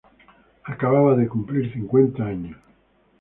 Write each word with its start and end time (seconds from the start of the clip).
Acababa 0.63 1.15
de 1.15 1.27
cumplir 1.27 1.69
cincuenta 1.71 2.23
años. 2.25 2.57